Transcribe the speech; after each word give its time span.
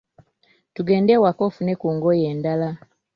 Tugende 0.75 1.09
ewaka 1.17 1.41
ofune 1.49 1.73
ku 1.81 1.87
ngoye 1.95 2.25
endala. 2.33 2.69